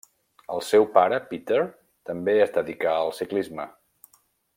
[0.53, 1.59] El seu pare Peter
[2.11, 3.69] també es dedicà al ciclisme.